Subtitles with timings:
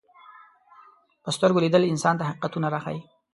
[1.23, 3.01] په سترګو لیدل انسان ته حقیقتونه راښيي